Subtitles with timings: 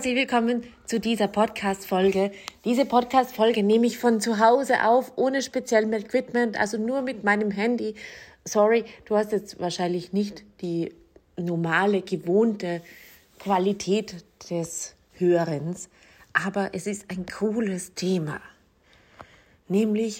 [0.00, 2.32] Herzlich willkommen zu dieser Podcast-Folge.
[2.64, 7.50] Diese Podcast-Folge nehme ich von zu Hause auf, ohne speziellem Equipment, also nur mit meinem
[7.50, 7.94] Handy.
[8.46, 10.94] Sorry, du hast jetzt wahrscheinlich nicht die
[11.36, 12.80] normale, gewohnte
[13.40, 15.90] Qualität des Hörens,
[16.32, 18.40] aber es ist ein cooles Thema,
[19.68, 20.16] nämlich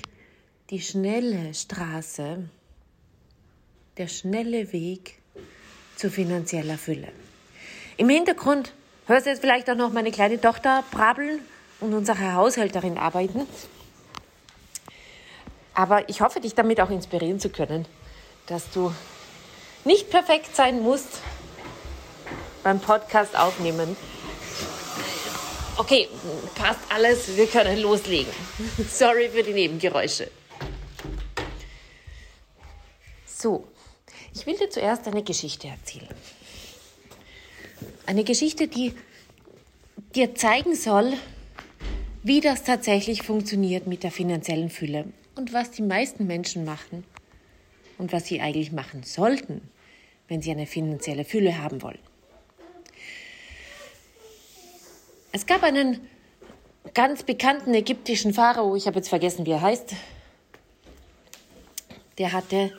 [0.68, 2.44] die schnelle Straße,
[3.96, 5.22] der schnelle Weg
[5.96, 7.08] zu finanzieller Fülle.
[7.96, 8.74] Im Hintergrund
[9.10, 11.40] hörst du jetzt vielleicht auch noch meine kleine Tochter brabbeln
[11.80, 13.46] und unsere Haushälterin arbeiten.
[15.74, 17.86] Aber ich hoffe, dich damit auch inspirieren zu können,
[18.46, 18.94] dass du
[19.84, 21.20] nicht perfekt sein musst
[22.62, 23.96] beim Podcast aufnehmen.
[25.78, 26.08] Okay,
[26.56, 28.32] passt alles, wir können loslegen.
[28.90, 30.30] Sorry für die Nebengeräusche.
[33.26, 33.66] So,
[34.34, 36.14] ich will dir zuerst eine Geschichte erzählen.
[38.10, 38.92] Eine Geschichte, die
[40.16, 41.12] dir zeigen soll,
[42.24, 45.04] wie das tatsächlich funktioniert mit der finanziellen Fülle
[45.36, 47.04] und was die meisten Menschen machen
[47.98, 49.60] und was sie eigentlich machen sollten,
[50.26, 52.00] wenn sie eine finanzielle Fülle haben wollen.
[55.30, 56.00] Es gab einen
[56.94, 59.94] ganz bekannten ägyptischen Pharao, ich habe jetzt vergessen, wie er heißt,
[62.18, 62.76] der hatte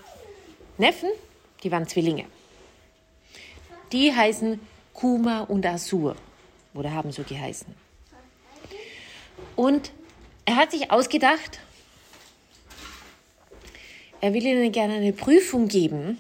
[0.78, 1.10] Neffen,
[1.64, 2.26] die waren Zwillinge.
[3.94, 4.60] Die heißen
[4.94, 6.16] Kuma und Asur
[6.74, 7.74] oder haben so geheißen.
[9.56, 9.92] Und
[10.46, 11.60] er hat sich ausgedacht,
[14.22, 16.18] er will ihnen gerne eine Prüfung geben,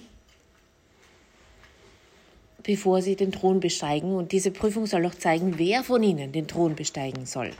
[2.63, 4.15] bevor sie den Thron besteigen.
[4.15, 7.51] Und diese Prüfung soll auch zeigen, wer von ihnen den Thron besteigen soll.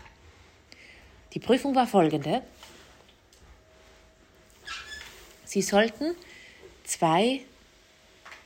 [1.33, 2.41] Die Prüfung war folgende.
[5.45, 6.15] Sie sollten
[6.83, 7.41] zwei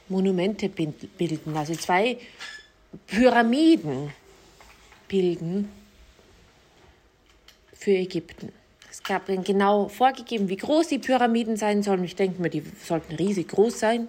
[0.07, 2.17] Monumente bilden, also zwei
[3.07, 4.11] Pyramiden
[5.07, 5.72] bilden
[7.73, 8.51] für Ägypten.
[8.89, 12.03] Es gab dann genau vorgegeben, wie groß die Pyramiden sein sollen.
[12.03, 14.07] Ich denke mir, die sollten riesig groß sein.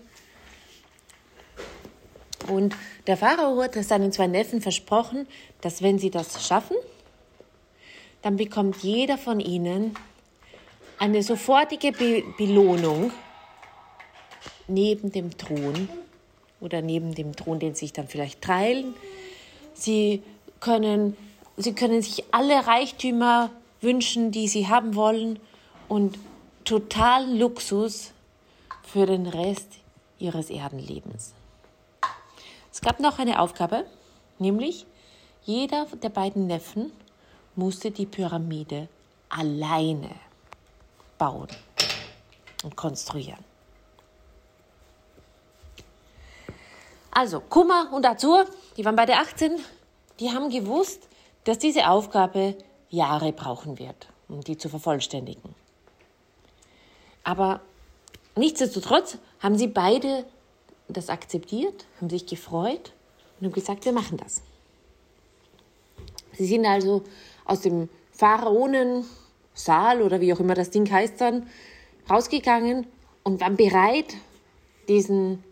[2.49, 2.75] Und
[3.07, 5.27] der Pharao hat seinen zwei Neffen versprochen,
[5.61, 6.77] dass wenn sie das schaffen,
[8.23, 9.95] dann bekommt jeder von ihnen
[10.99, 13.13] eine sofortige Be Belohnung
[14.69, 15.89] neben dem Thron
[16.67, 18.95] oder neben dem Thron, den sie sich dann vielleicht teilen.
[19.73, 20.23] Sie
[20.61, 21.17] können,
[21.57, 23.51] sie können sich alle Reichtümer
[23.81, 25.39] wünschen, die sie haben wollen
[25.89, 26.19] und
[26.65, 28.13] totalen Luxus
[28.83, 29.69] für den Rest
[30.19, 31.33] ihres Erdenlebens.
[32.73, 33.87] Es gab noch eine Aufgabe,
[34.39, 34.87] nämlich
[35.45, 36.91] jeder der beiden Neffen
[37.55, 38.89] musste die Pyramide
[39.29, 40.11] alleine
[41.19, 41.49] bauen
[42.65, 43.56] und konstruieren.
[47.17, 48.45] Also, Kummer und Azur,
[48.77, 49.59] die waren beide 18,
[50.21, 51.09] die haben gewusst,
[51.45, 52.59] dass diese Aufgabe
[52.91, 55.55] Jahre brauchen wird, um die zu vervollständigen.
[57.25, 57.63] Aber
[58.35, 60.27] nichtsdestotrotz haben sie beide
[60.89, 62.93] das akzeptiert, haben sich gefreut
[63.41, 64.43] und haben gesagt, wir machen das.
[66.35, 67.03] Sie sind also
[67.47, 71.49] aus dem Pharaonensaal oder wie auch immer das Ding heißt dann,
[72.11, 72.87] rausgegangen
[73.23, 74.13] und waren bereit,
[74.87, 75.43] diesen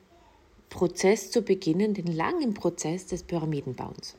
[0.74, 4.16] Prozess zu beginnen, den langen Prozess des Pyramidenbauens.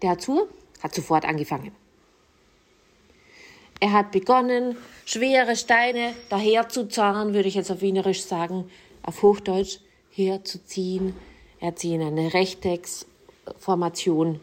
[0.00, 0.46] Der Azur
[0.80, 1.72] hat sofort angefangen.
[3.80, 8.70] Er hat begonnen, schwere Steine daherzuzahlen, würde ich jetzt auf Wienerisch sagen,
[9.02, 9.80] auf Hochdeutsch
[10.12, 11.16] herzuziehen.
[11.58, 14.38] Er hat sie in eine Rechtecksformation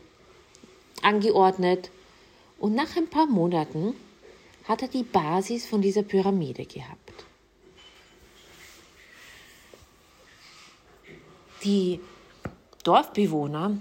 [1.02, 1.90] angeordnet
[2.60, 3.96] und nach ein paar Monaten
[4.66, 7.05] hat er die Basis von dieser Pyramide gehabt.
[11.66, 12.00] Die
[12.84, 13.78] Dorfbewohner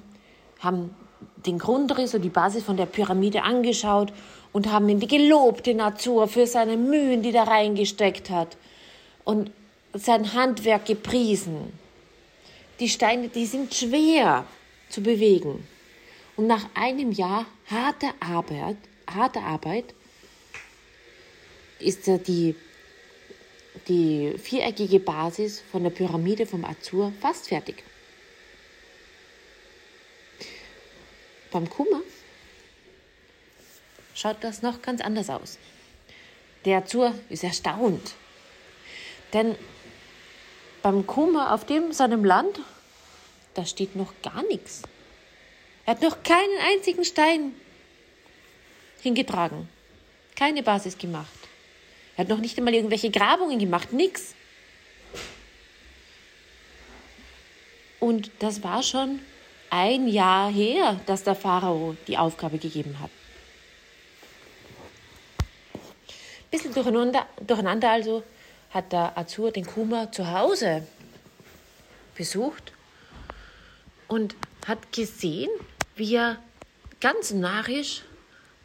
[0.61, 0.97] haben
[1.45, 4.13] den Grundriss und die Basis von der Pyramide angeschaut
[4.53, 8.57] und haben ihn gelobt, Natur, für seine Mühen, die da reingesteckt hat
[9.25, 9.51] und
[9.93, 11.79] sein Handwerk gepriesen.
[12.81, 14.45] Die Steine, die sind schwer
[14.89, 15.67] zu bewegen.
[16.37, 18.77] Und nach einem Jahr harter Arbeit,
[19.07, 19.95] harter Arbeit
[21.79, 22.57] ist die
[23.89, 27.83] die viereckige Basis von der Pyramide vom Azur fast fertig.
[31.51, 32.01] Beim Kuma
[34.15, 35.59] schaut das noch ganz anders aus.
[36.65, 38.15] Der Azur ist erstaunt,
[39.33, 39.55] denn
[40.83, 42.61] beim Kuma auf dem seinem Land,
[43.55, 44.83] da steht noch gar nichts.
[45.87, 47.55] Er hat noch keinen einzigen Stein
[49.03, 49.69] hingetragen,
[50.35, 51.44] keine Basis gemacht.
[52.17, 54.35] Er hat noch nicht einmal irgendwelche Grabungen gemacht, nix.
[57.99, 59.21] Und das war schon
[59.71, 63.11] ein Jahr her, dass der Pharao die Aufgabe gegeben hat.
[66.51, 68.23] Bisschen durcheinander, durcheinander also
[68.71, 70.87] hat der Azur den Kuma zu Hause
[72.15, 72.73] besucht
[74.07, 75.51] und hat gesehen,
[75.97, 76.39] wie er
[77.01, 78.03] ganz narrisch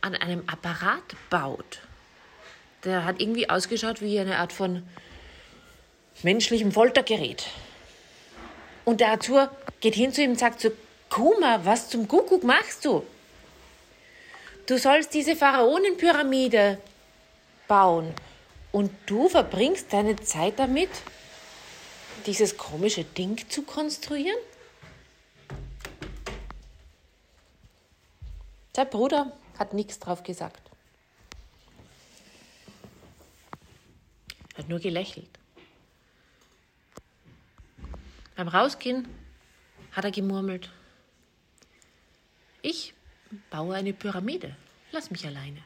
[0.01, 1.79] an einem Apparat baut.
[2.83, 4.83] Der hat irgendwie ausgeschaut wie eine Art von
[6.23, 7.47] menschlichem Foltergerät.
[8.85, 9.49] Und der Azur
[9.81, 10.71] geht hin zu ihm und sagt so,
[11.09, 13.03] Kuma, was zum Kuckuck machst du?
[14.67, 16.79] Du sollst diese Pharaonenpyramide
[17.67, 18.13] bauen
[18.71, 20.89] und du verbringst deine Zeit damit,
[22.25, 24.37] dieses komische Ding zu konstruieren?
[28.75, 30.68] Der Bruder hat nichts drauf gesagt.
[34.59, 35.29] Hat nur gelächelt.
[38.35, 39.07] Beim Rausgehen
[39.93, 40.69] hat er gemurmelt,
[42.61, 42.93] ich
[43.51, 44.53] baue eine Pyramide,
[44.91, 45.63] lass mich alleine.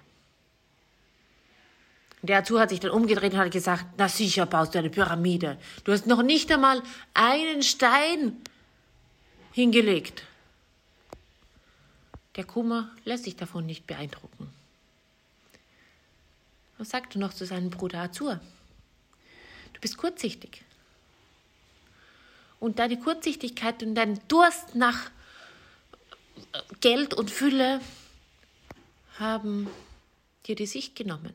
[2.21, 5.57] Der Azur hat sich dann umgedreht und hat gesagt, na sicher baust du eine Pyramide.
[5.85, 6.83] Du hast noch nicht einmal
[7.15, 8.37] einen Stein
[9.53, 10.23] hingelegt.
[12.35, 14.53] Der Kummer lässt sich davon nicht beeindrucken.
[16.77, 18.39] Was sagte noch zu seinem Bruder Azur?
[19.83, 20.63] Bist kurzsichtig.
[22.61, 25.11] Und deine Kurzsichtigkeit und dein Durst nach
[26.79, 27.81] Geld und Fülle
[29.19, 29.69] haben
[30.45, 31.33] dir die Sicht genommen.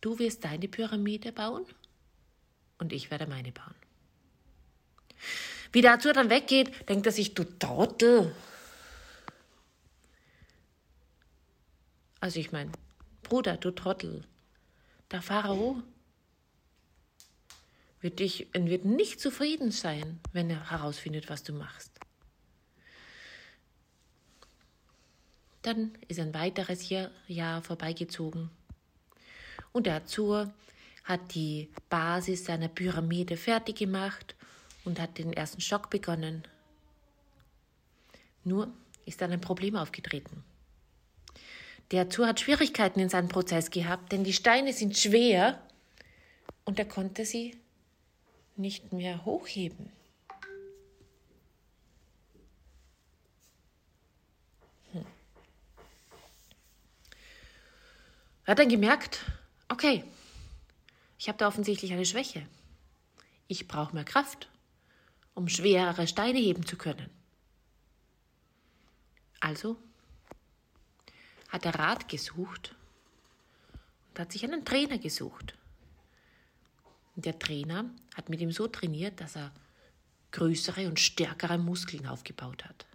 [0.00, 1.66] Du wirst deine Pyramide bauen
[2.78, 3.74] und ich werde meine bauen.
[5.72, 8.34] Wie der Azur dann weggeht, denkt er sich, du Trottel,
[12.18, 12.72] Also ich meine,
[13.22, 14.24] Bruder, du Trottel,
[15.10, 15.82] der Pharao
[18.00, 21.90] wird, dich, wird nicht zufrieden sein, wenn er herausfindet, was du machst.
[25.62, 28.50] Dann ist ein weiteres Jahr, vorbeigezogen
[29.76, 30.54] und der Azur
[31.04, 34.34] hat die Basis seiner Pyramide fertig gemacht
[34.86, 36.44] und hat den ersten Schock begonnen.
[38.42, 38.72] Nur
[39.04, 40.44] ist dann ein Problem aufgetreten.
[41.90, 45.60] Der Azur hat Schwierigkeiten in seinem Prozess gehabt, denn die Steine sind schwer
[46.64, 47.54] und er konnte sie
[48.58, 49.90] nicht mehr hochheben.
[54.92, 55.06] Hm.
[58.44, 59.20] Er hat dann gemerkt,
[59.68, 60.04] okay,
[61.18, 62.46] ich habe da offensichtlich eine Schwäche.
[63.48, 64.48] Ich brauche mehr Kraft,
[65.34, 67.10] um schwerere Steine heben zu können.
[69.40, 69.76] Also
[71.48, 72.74] hat er Rat gesucht
[74.08, 75.54] und hat sich einen Trainer gesucht.
[77.16, 79.50] Und der Trainer hat mit ihm so trainiert, dass er
[80.32, 82.86] größere und stärkere Muskeln aufgebaut hat.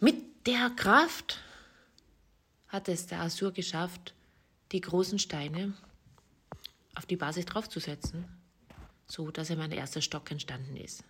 [0.00, 1.40] Mit der Kraft
[2.68, 4.14] hat es der Asur geschafft,
[4.72, 5.74] die großen Steine
[6.94, 8.24] auf die Basis draufzusetzen,
[9.06, 11.04] so dass ihm ein erster Stock entstanden ist.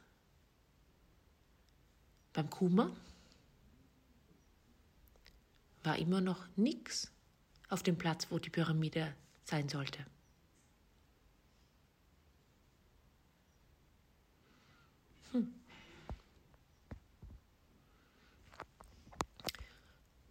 [2.34, 2.94] Beim Kuma
[5.82, 7.10] war immer noch nichts
[7.70, 10.04] auf dem Platz, wo die Pyramide sein sollte.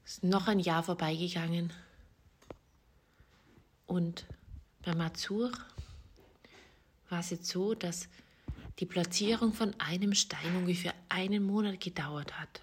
[0.07, 1.73] Ist noch ein Jahr vorbeigegangen
[3.87, 4.25] und
[4.81, 5.51] bei Mazur
[7.09, 8.07] war es jetzt so, dass
[8.79, 12.61] die Platzierung von einem Stein ungefähr einen Monat gedauert hat,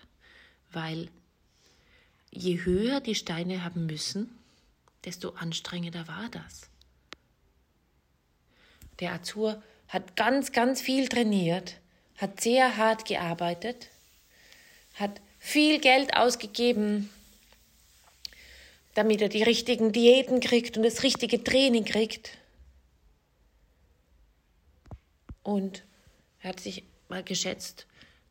[0.73, 1.11] weil
[2.31, 4.31] je höher die Steine haben müssen,
[5.05, 6.71] desto anstrengender war das.
[9.01, 11.79] Der Azur hat ganz, ganz viel trainiert,
[12.17, 13.91] hat sehr hart gearbeitet,
[14.95, 17.11] hat viel Geld ausgegeben,
[18.95, 22.39] damit er die richtigen Diäten kriegt und das richtige Training kriegt.
[25.43, 25.85] Und
[26.41, 27.87] er hat sich mal geschätzt,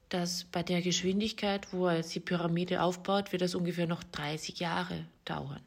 [0.10, 5.05] dass bei der Geschwindigkeit, wo er die Pyramide aufbaut, wird das ungefähr noch 30 Jahre
[5.25, 5.62] dauern.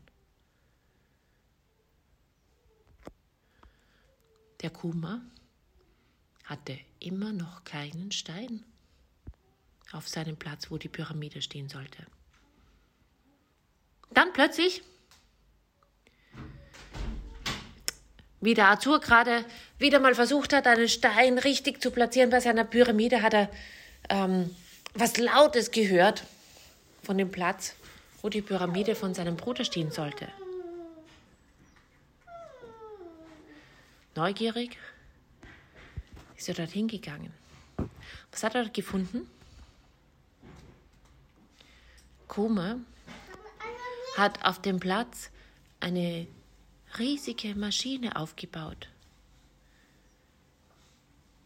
[4.62, 5.20] Der Kuma
[6.44, 8.64] hatte immer noch keinen Stein
[9.92, 12.06] auf seinem Platz, wo die Pyramide stehen sollte.
[14.10, 14.82] Dann plötzlich,
[18.40, 19.44] wie der Azur gerade
[19.78, 23.50] wieder mal versucht hat, einen Stein richtig zu platzieren bei seiner Pyramide, hat er
[24.08, 24.54] ähm,
[24.94, 26.24] was Lautes gehört
[27.02, 27.74] von dem Platz,
[28.22, 30.28] wo die Pyramide von seinem Bruder stehen sollte.
[34.14, 34.78] Neugierig
[36.36, 37.32] ist er dorthin gegangen.
[38.30, 39.28] Was hat er gefunden?
[42.26, 42.78] Kuma
[44.16, 45.30] hat auf dem Platz
[45.80, 46.26] eine
[46.98, 48.88] riesige Maschine aufgebaut.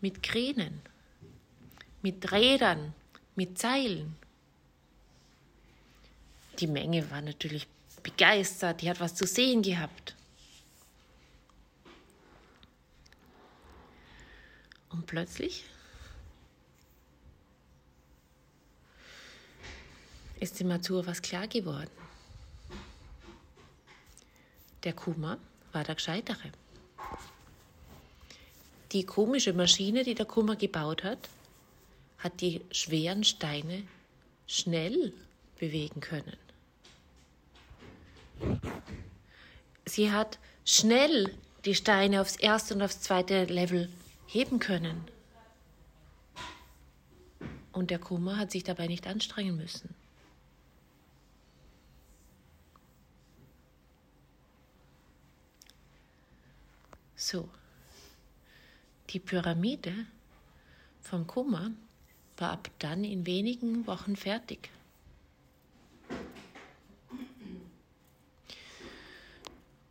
[0.01, 0.81] Mit Kränen,
[2.03, 2.95] mit Rädern,
[3.35, 4.17] mit Seilen.
[6.59, 7.67] Die Menge war natürlich
[8.03, 10.15] begeistert, die hat was zu sehen gehabt.
[14.91, 15.65] Und plötzlich
[20.41, 21.91] ist dem Matur was klar geworden.
[24.85, 25.39] Der Kuma
[25.73, 26.51] war der Gescheitere.
[28.93, 31.29] Die komische Maschine, die der Kuma gebaut hat,
[32.19, 33.85] hat die schweren Steine
[34.47, 35.13] schnell
[35.59, 36.37] bewegen können.
[39.85, 41.35] Sie hat schnell
[41.65, 43.89] die Steine aufs erste und aufs zweite Level
[44.27, 45.05] heben können.
[47.73, 49.95] Und der Kuma hat sich dabei nicht anstrengen müssen.
[57.21, 57.51] So,
[59.11, 60.07] die Pyramide
[61.03, 61.71] vom Kuma
[62.39, 64.71] war ab dann in wenigen Wochen fertig.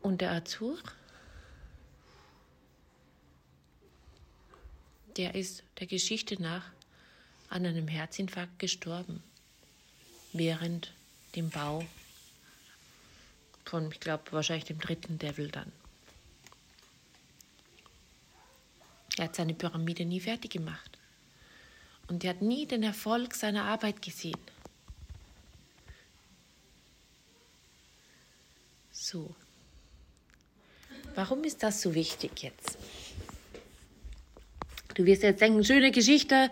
[0.01, 0.79] Und der Azur,
[5.15, 6.71] der ist der Geschichte nach
[7.49, 9.21] an einem Herzinfarkt gestorben,
[10.33, 10.95] während
[11.35, 11.85] dem Bau
[13.65, 15.71] von, ich glaube, wahrscheinlich dem dritten Devil dann.
[19.19, 20.97] Er hat seine Pyramide nie fertig gemacht.
[22.07, 24.39] Und er hat nie den Erfolg seiner Arbeit gesehen.
[28.93, 29.35] So.
[31.15, 32.77] Warum ist das so wichtig jetzt?
[34.93, 36.49] Du wirst jetzt denken, schöne Geschichte,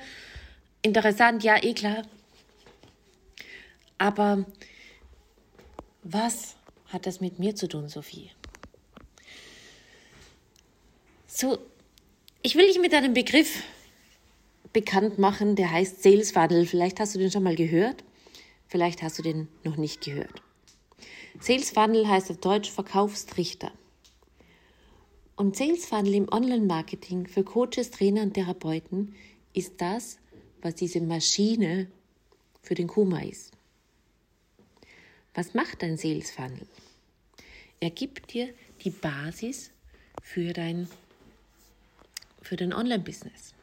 [0.82, 2.04] interessant, ja, eh klar.
[3.98, 4.44] Aber
[6.04, 6.58] was
[6.90, 8.30] hat das mit mir zu tun, Sophie?
[11.28, 11.60] So,
[12.48, 13.62] ich will dich mit einem Begriff
[14.72, 16.66] bekannt machen, der heißt Sales Funnel.
[16.66, 18.06] Vielleicht hast du den schon mal gehört,
[18.70, 20.42] vielleicht hast du den noch nicht gehört.
[21.42, 23.74] Sales Funnel heißt auf Deutsch Verkaufstrichter.
[25.36, 29.14] Und Sales Funnel im Online-Marketing für Coaches, Trainer und Therapeuten
[29.54, 30.18] ist das,
[30.62, 31.92] was diese Maschine
[32.62, 33.52] für den Kuma ist.
[35.34, 36.66] Was macht ein Sales Funnel?
[37.82, 38.54] Er gibt dir
[38.86, 39.72] die Basis
[40.22, 40.88] für dein
[42.48, 43.54] für dein Online-Business.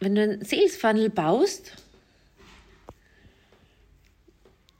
[0.00, 1.72] Wenn du einen Sales Funnel baust,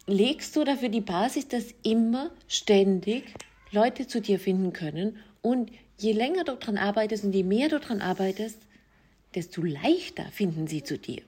[0.06, 3.24] legst du dafür die Basis, dass immer ständig
[3.70, 5.18] Leute zu dir finden können.
[5.42, 8.58] Und je länger du daran arbeitest und je mehr du daran arbeitest,
[9.34, 11.22] desto leichter finden sie zu dir.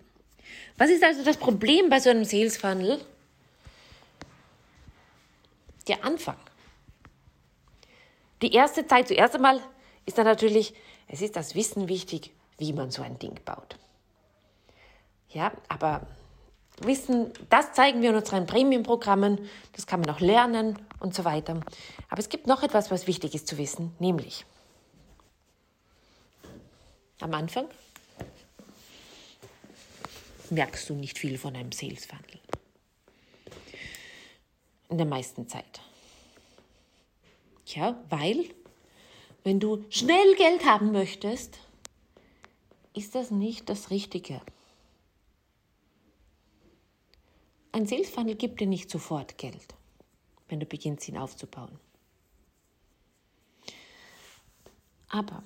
[0.78, 3.00] Was ist also das Problem bei so einem Sales Funnel?
[5.86, 6.36] Der Anfang.
[8.42, 9.60] Die erste Zeit, zuerst einmal
[10.06, 10.74] ist dann natürlich,
[11.08, 13.76] es ist das Wissen wichtig, wie man so ein Ding baut.
[15.30, 16.06] Ja, aber
[16.80, 21.60] Wissen, das zeigen wir in unseren Premium-Programmen, das kann man auch lernen und so weiter.
[22.08, 24.44] Aber es gibt noch etwas, was wichtig ist zu wissen, nämlich
[27.20, 27.66] am Anfang
[30.48, 32.40] merkst du nicht viel von einem Sales Funnel.
[34.88, 35.80] In der meisten Zeit.
[37.66, 38.46] Ja, weil
[39.44, 41.58] wenn du schnell Geld haben möchtest,
[42.94, 44.42] ist das nicht das Richtige.
[47.72, 49.74] Ein Sales Funnel gibt dir nicht sofort Geld,
[50.48, 51.78] wenn du beginnst, ihn aufzubauen.
[55.08, 55.42] Aber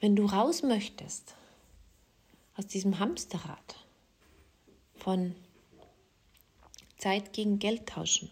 [0.00, 1.34] wenn du raus möchtest
[2.56, 3.84] aus diesem Hamsterrad
[4.96, 5.34] von
[6.96, 8.30] Zeit gegen Geld tauschen,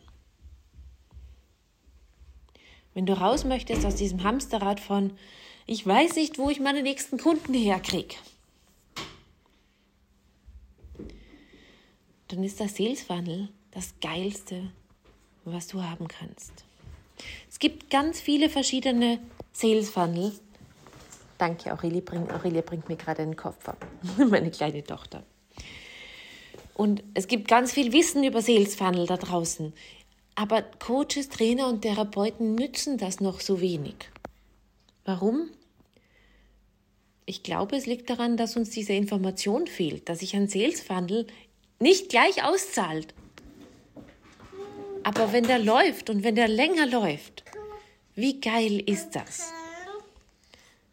[2.94, 5.12] wenn du raus möchtest aus diesem Hamsterrad von,
[5.66, 8.14] ich weiß nicht, wo ich meine nächsten Kunden herkriege,
[12.28, 14.70] dann ist das Sales Funnel das Geilste,
[15.44, 16.64] was du haben kannst.
[17.50, 19.18] Es gibt ganz viele verschiedene
[19.52, 20.32] Sales Funnel.
[21.38, 23.86] Danke, Aurelie, bring, Aurelie bringt mir gerade einen Kopf ab.
[24.16, 25.24] Meine kleine Tochter.
[26.74, 29.72] Und es gibt ganz viel Wissen über Sales Funnel da draußen.
[30.34, 33.94] Aber Coaches, Trainer und Therapeuten nützen das noch so wenig.
[35.04, 35.50] Warum?
[37.26, 41.26] Ich glaube, es liegt daran, dass uns diese Information fehlt, dass sich ein Sales Funnel
[41.78, 43.14] nicht gleich auszahlt.
[45.04, 47.44] Aber wenn der läuft und wenn der länger läuft,
[48.14, 49.52] wie geil ist das?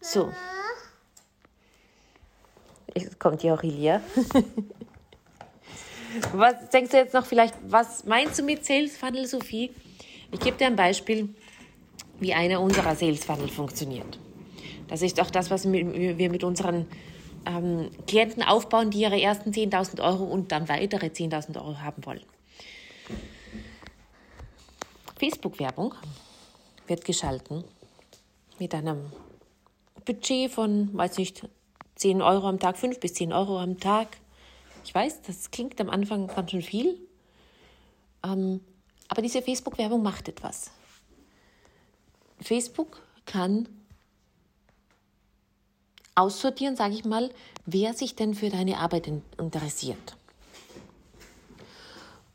[0.01, 0.31] So.
[2.95, 4.01] Jetzt kommt die Aurelia.
[6.33, 9.71] was denkst du jetzt noch vielleicht, was meinst du mit Sales Funnel, Sophie?
[10.31, 11.29] Ich gebe dir ein Beispiel,
[12.19, 14.19] wie einer unserer Sales Funnel funktioniert.
[14.87, 16.87] Das ist auch das, was wir mit unseren
[17.45, 22.23] ähm, Klienten aufbauen, die ihre ersten 10.000 Euro und dann weitere 10.000 Euro haben wollen.
[25.17, 25.93] Facebook-Werbung
[26.87, 27.63] wird geschalten
[28.59, 29.11] mit einem
[30.05, 31.47] Budget von, weiß nicht,
[31.95, 34.17] 10 Euro am Tag, 5 bis 10 Euro am Tag.
[34.83, 36.99] Ich weiß, das klingt am Anfang ganz schön viel,
[38.23, 38.61] ähm,
[39.07, 40.71] aber diese Facebook-Werbung macht etwas.
[42.39, 43.69] Facebook kann
[46.15, 47.29] aussortieren, sage ich mal,
[47.65, 50.17] wer sich denn für deine Arbeit interessiert.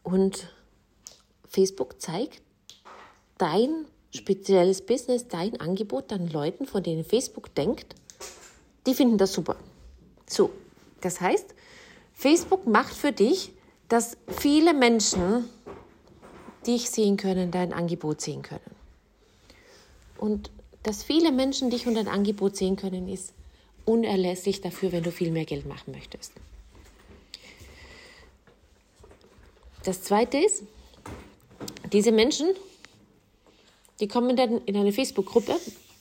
[0.02, 0.48] Und
[1.48, 2.42] Facebook zeigt
[3.38, 7.94] dein spezielles Business, dein Angebot dann Leuten, von denen Facebook denkt,
[8.86, 9.56] die finden das super.
[10.28, 10.50] So,
[11.00, 11.55] das heißt,
[12.16, 13.52] Facebook macht für dich,
[13.88, 15.44] dass viele Menschen
[16.66, 18.74] dich sehen können, dein Angebot sehen können.
[20.16, 20.50] Und
[20.82, 23.34] dass viele Menschen dich und dein Angebot sehen können, ist
[23.84, 26.32] unerlässlich dafür, wenn du viel mehr Geld machen möchtest.
[29.84, 30.62] Das Zweite ist,
[31.92, 32.48] diese Menschen,
[34.00, 35.54] die kommen dann in eine Facebook-Gruppe,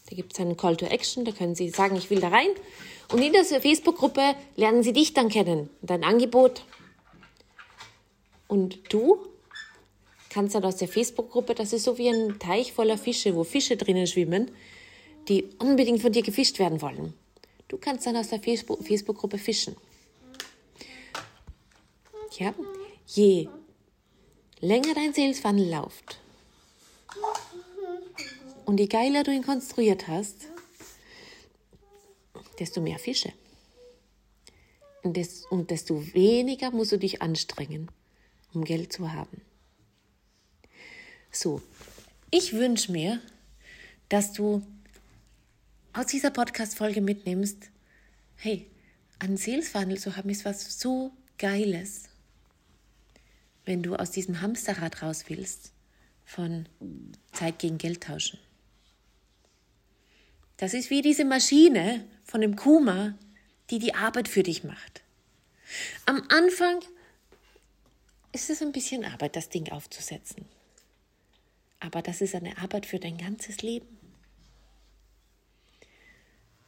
[0.09, 2.49] da gibt es einen Call to Action, da können sie sagen, ich will da rein.
[3.11, 6.63] Und in dieser Facebook-Gruppe lernen sie dich dann kennen, dein Angebot.
[8.47, 9.17] Und du
[10.29, 13.77] kannst dann aus der Facebook-Gruppe, das ist so wie ein Teich voller Fische, wo Fische
[13.77, 14.51] drinnen schwimmen,
[15.27, 17.13] die unbedingt von dir gefischt werden wollen.
[17.67, 19.75] Du kannst dann aus der Facebook-Gruppe fischen.
[22.37, 22.53] Ja,
[23.07, 23.47] je
[24.59, 26.19] länger dein Sales Funnel läuft
[28.65, 30.47] und je geiler du ihn konstruiert hast,
[32.59, 33.31] desto mehr Fische.
[35.03, 37.89] Und, des, und desto weniger musst du dich anstrengen,
[38.53, 39.41] um Geld zu haben.
[41.31, 41.61] So,
[42.31, 43.21] ich wünsche mir,
[44.09, 44.65] dass du
[45.93, 47.69] aus dieser Podcast-Folge mitnimmst,
[48.37, 48.69] hey,
[49.19, 52.09] an Funnel zu haben ist was so Geiles.
[53.63, 55.71] Wenn du aus diesem Hamsterrad raus willst,
[56.25, 56.67] von
[57.31, 58.39] Zeit gegen Geld tauschen.
[60.57, 63.17] Das ist wie diese Maschine von dem Kuma,
[63.69, 65.03] die die Arbeit für dich macht.
[66.05, 66.79] Am Anfang
[68.31, 70.45] ist es ein bisschen Arbeit, das Ding aufzusetzen.
[71.79, 73.95] Aber das ist eine Arbeit für dein ganzes Leben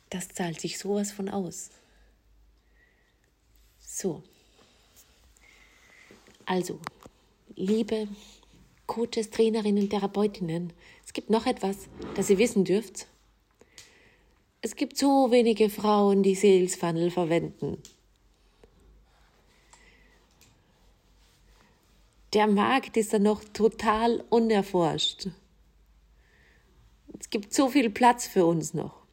[0.10, 1.70] das zahlt sich sowas von aus.
[3.80, 4.24] So.
[6.46, 6.80] Also,
[7.56, 8.08] liebe
[8.86, 10.72] Coaches, Trainerinnen, Therapeutinnen,
[11.06, 13.08] es gibt noch etwas, das ihr wissen dürft.
[14.68, 17.82] Es gibt so wenige Frauen, die Sales Funnel verwenden.
[22.34, 25.30] Der Markt ist da noch total unerforscht.
[27.18, 29.04] Es gibt so viel Platz für uns noch.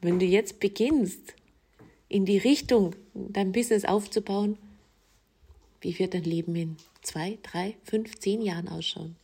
[0.00, 1.36] Wenn du jetzt beginnst,
[2.08, 4.58] in die Richtung dein Business aufzubauen,
[5.80, 9.14] wie wird dein Leben in zwei, drei, fünf, zehn Jahren ausschauen?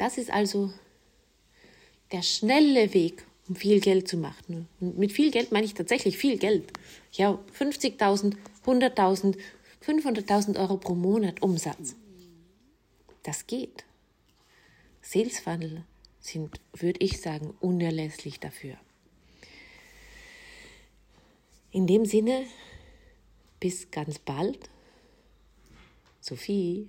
[0.00, 0.72] Das ist also
[2.10, 4.66] der schnelle Weg, um viel Geld zu machen.
[4.80, 6.72] Und mit viel Geld meine ich tatsächlich viel Geld.
[7.12, 8.34] Ja, 50.000,
[8.64, 9.36] 100.000,
[9.86, 11.96] 500.000 Euro pro Monat Umsatz.
[13.24, 13.84] Das geht.
[15.02, 15.84] Sales Funnel
[16.18, 18.78] sind, würde ich sagen, unerlässlich dafür.
[21.72, 22.46] In dem Sinne,
[23.60, 24.70] bis ganz bald.
[26.22, 26.88] Sophie.